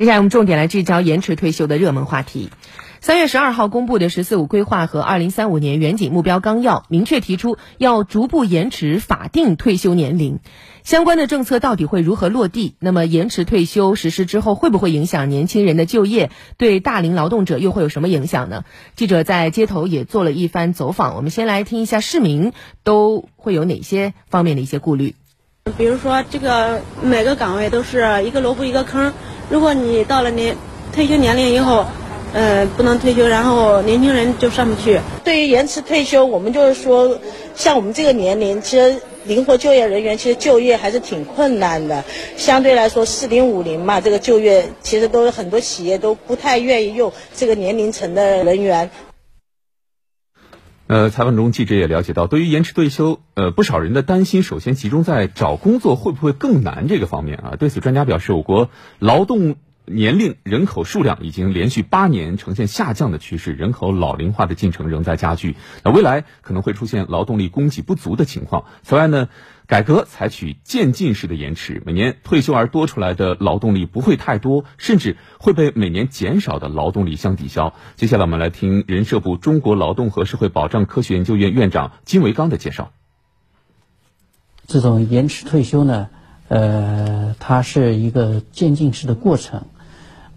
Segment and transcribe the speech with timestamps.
[0.00, 2.48] 接下来我们重点来聚焦延迟退休的热门话题。
[3.02, 10.38] 三月十二号公布的“十四五”规划和二零三五年远景目标纲要明确提出，要逐步延迟法定退休年龄。
[10.84, 12.76] 相关的政策到底会如何落地？
[12.78, 16.30] 那么延迟退休实施之后，会不会影响年轻人的就业？
[16.56, 18.64] 对大龄劳动者又会有什么影响呢？
[18.96, 22.54] 记者在街头也做了一番走访，我们先来听一下市民
[22.84, 25.14] 都会有哪些方面的一些顾虑。
[25.76, 29.12] 比如说，这个每个岗位都是一个萝卜一个坑。
[29.48, 30.56] 如果你到了年
[30.92, 31.84] 退休年龄以后，
[32.32, 35.00] 呃，不能退休，然后年轻人就上不去。
[35.24, 37.18] 对于延迟退休，我们就是说，
[37.54, 42.04] 像我们这个年龄，其实灵活就业人员其实就业还是挺困难的。
[42.36, 48.88] 相对来说，四零五零嘛，这个就业其实都是很多企业都不太愿意用这个年龄层的人员。
[50.90, 57.54] 呃，采访中记者也了解到，对于延迟退休，呃，不少人的担心首先集中在找工作会不会更难这个方面啊。
[57.60, 59.54] 对此，专家表示，我国劳动。
[59.94, 65.56] 年龄人口数量已经连续八年呈现下降的趋势，人口老龄化的进程仍在加剧。
[65.84, 68.64] 那未来可能会出现劳动力供给不足的情况。
[68.82, 69.28] 此外呢，
[69.66, 77.74] 改革采取渐进式的延迟，每年退休而多出来的劳动力不会太多，甚至会被每年减少的劳动力相抵消。
[77.96, 82.92] 接下来我们来听人社部中国劳动和社会保障科学研究院院长金维刚的介绍。
[84.66, 86.10] 这种延迟退休呢，
[86.46, 89.66] 呃，它是一个渐进式的过程。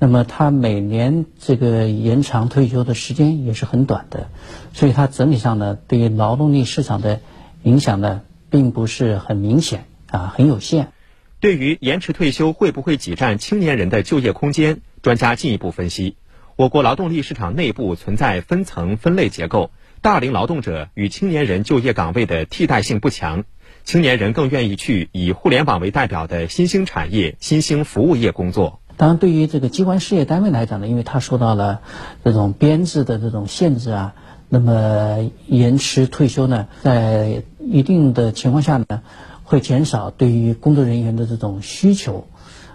[0.00, 4.28] 那么，它每年这个延长退休的时间也是很短的，
[4.72, 7.20] 所以它整体上呢，对于劳动力市场的
[7.64, 10.92] 影响呢，并不是很明显啊，很有限。
[11.40, 16.16] 对于延迟退休会不会挤占青年人的就业空间，专家进一步分析，
[16.54, 23.44] 我国劳动力市场内部存在分层分类结构，大龄劳动者与青年人就业岗位的替代性不强，
[23.82, 28.77] 青年人更愿意去以互联网为代表的新兴产业、新兴服务业工作。
[28.98, 31.80] 当然，对于这个机关事业单位来讲呢，因为他受到了
[32.24, 34.14] 这种编制的这种限制啊，
[34.48, 39.02] 那么延迟退休呢，在一定的情况下呢，
[39.44, 42.26] 会减少对于工作人员的这种需求，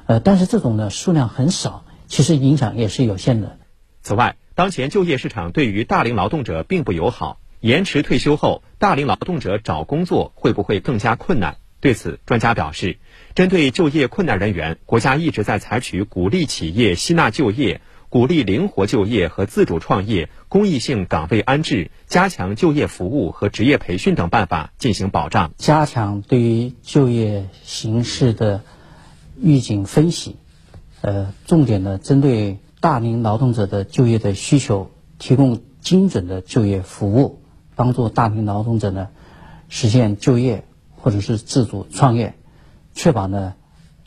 [0.06, 3.58] 呃，但是这种呢数量很少，其实影响也是有限的。
[4.02, 11.58] 此外，当前就业市场对于大龄劳动者并不友好，延迟退休后，大龄劳动者找工作会不会更加困难？
[11.84, 12.98] 对此，专家表示。
[13.36, 28.62] 针对就业困难人员，国家一直在采取鼓励企业吸纳就业、鼓励灵活就业和自主创业、公益性岗位安置、加强就业服务和职业培训等办法进行保障，加强对于就业形势的
[29.42, 30.38] 预警分析。
[31.02, 34.90] 呃，重点呢，针对大龄劳动者的就业的需求，
[35.20, 37.42] 提供精准的就业服务，
[37.76, 39.10] 帮助大龄劳动者呢
[39.68, 40.64] 实现就业
[41.04, 42.34] 或者是自主创业。
[42.94, 43.56] 确保呢，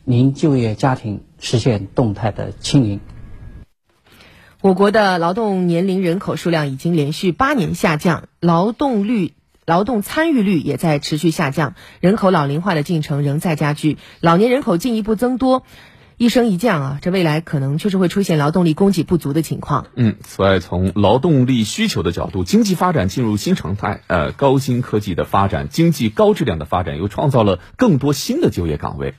[0.03, 2.99] 您就业家庭实现动态的清零。
[4.61, 9.33] 我国的劳动年龄人口数量已经连续八年下降，劳动率、
[9.65, 15.63] 劳动参与率也在持续下降，人口老龄化的进程仍在加剧，老年人口进一步增多。
[16.17, 19.85] 一升一降啊，这未来可能确实会出现劳动力供给不足的情况。
[19.95, 29.13] 嗯，此外，从劳动力需求的角度，经济发展进入新常态，呃，高新科技的发展，经济高质量的发展，又创造了更多新的就业岗位。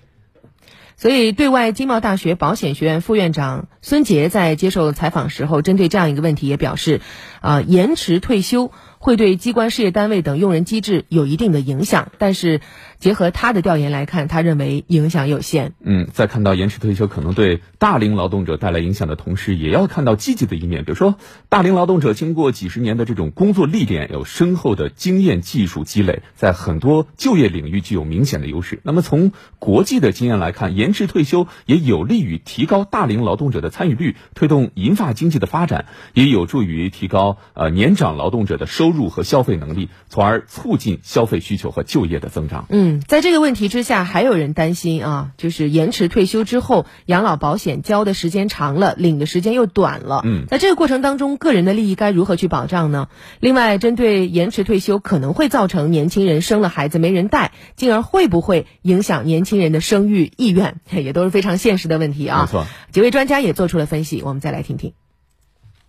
[0.97, 7.01] 所以，对外经贸大学保险学院副院长孙杰在接受采访时候，针对这样一个问题也表示，
[7.41, 8.73] 啊，延迟退休。
[8.99, 12.61] 会对机关事业单位等用人机制有一定的影响，但是
[12.99, 15.73] 结合他的调研来看，他认为影响有限。
[15.81, 20.85] 嗯，在看到延迟退休可能对大龄劳动者带来影响的同时，也要看到积极的一面。
[20.85, 21.15] 比如说，
[21.49, 28.81] 大龄劳动者经过几十年的这种工作历练，有深厚的经验技术积累，在很多就业领域具有明显的优势。
[28.83, 29.31] 那么从
[29.61, 38.88] 国际的经验来看，延迟退休也有利于提高大龄劳动者的参与率，推动银发经济的发展，也有助于提高呃年长劳动者的收。
[38.89, 42.65] 收入和消费能力，从而促进消费需求和就业的增长。
[42.71, 50.23] 嗯，在这个问题之下，还有人担心啊，就是延迟退休之后，养老保险交的时间长了，领的时间又短了。
[50.25, 53.09] 嗯，在这个过程当中，个人的利益该如何去保障呢？
[53.41, 62.41] 另外，针对延迟退休可能会造成年轻人生了孩子没人带，进而会不会影响年轻人的生育意愿，也都是非常现实的问题啊。
[62.41, 64.95] 没错，几位专家也做出了分析，我们再来听听。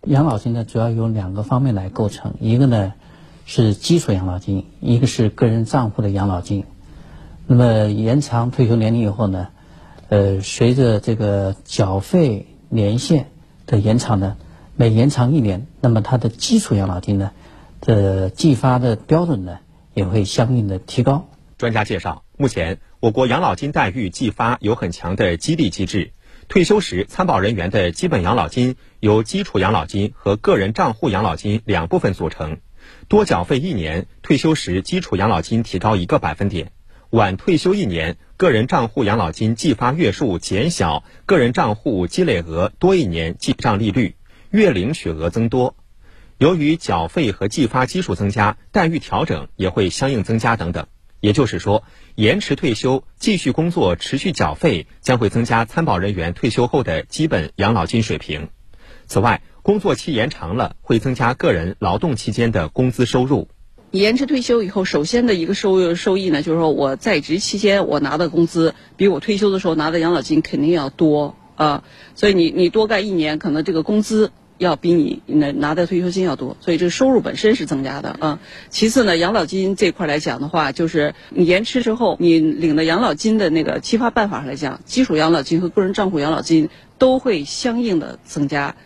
[0.06, 2.94] 养老金呢，主要由两个方面来构成，一个呢
[3.44, 6.64] 是基础养老金，一个是个人账户的养老金。
[7.46, 9.48] 那么延长退休年龄以后呢，
[10.08, 13.26] 呃，随着这个缴费年限
[13.66, 14.38] 的延长呢，
[14.74, 17.32] 每延长一年，那么它的基础养老金呢
[17.82, 19.58] 的计发的标准呢
[19.92, 21.28] 也会相应的提高。
[21.58, 26.12] 专家介绍，目前我国养老金待遇计发有很强的激励机制。
[26.50, 32.58] 退休时参保人员的基本养老金由基础养老金和个人账户养老金两部分组成。
[33.06, 36.66] 多缴费一年，退休时基础养老金提高一个百分点；
[37.10, 44.16] 晚退休一年，个人账户养老金计发月数减小，个人账户积累额多一年记账利率，
[44.50, 45.76] 月领取额增多。
[46.36, 50.88] 由于缴费和计发基数增加，待遇调整也会相应增加等等。
[51.20, 51.84] 也就是说，
[52.14, 58.48] 延迟退休、继续工作、持续缴费，将会增加参保人员退休后的基本养老金水平。
[59.06, 63.48] 此外，工作期延长了，会增加个人劳动期间的工资收入。
[63.90, 71.84] 延迟退休以后，首先的一个收收益呢，就是说我在职期间我拿的工资，比我退休的时候拿的养老金肯定要多啊。
[72.14, 74.32] 所以你你多干一年，可能这个工资。
[74.60, 78.38] 要比你拿拿的退休金要多，所以这个收入本身是增加的啊。
[78.68, 86.68] 其次呢，养老金这块来讲的话，就是你延迟之后，你领的养老金的那个计发办法来讲，基础养老金和个人账户养老金
[86.98, 88.76] 都会相应的增加。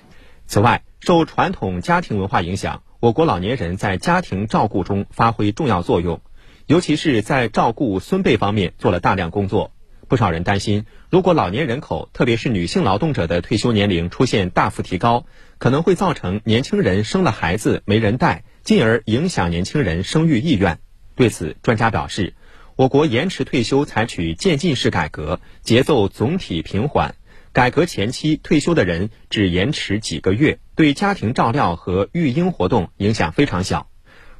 [0.46, 6.20] 此外，受传统家庭文化影响，我国老年人在家庭照顾中发挥重要作用，
[6.66, 9.72] 尤其是在照顾孙辈方面做了大量工作。
[10.06, 15.24] 不少人担心，如果老年人口，特别是女性劳动者的退休年龄出现大幅提高，
[15.64, 20.78] 可能会造成年轻人生了孩子没人带，进而影响年轻人生育意愿。
[21.16, 22.34] 对此，专家表示，
[22.76, 27.14] 我国延迟退休采取渐进式改革，节奏总体平缓。
[27.54, 33.88] 改革前期退休的人只延迟几个月，对家庭照料和育婴活动影响非常小，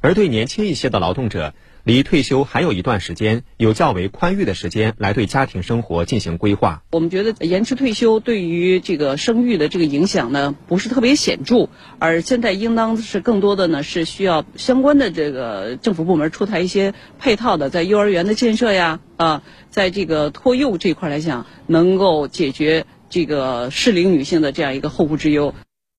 [0.01, 1.55] 而对年轻一些的劳动者。
[1.85, 6.81] 离退休还有一段时间，有较为宽裕的时间来对家庭生活进行规划。
[6.89, 25.53] 我们觉得延迟退休对于这个生育的这个影响呢，不是特别显著，而现在应当是更多的呢是需要相关的这个政府部门出台一些配套的，在幼儿园的建设呀，啊，在这个托幼这块来讲，能够解决这个适龄女性的这样一个后顾之忧。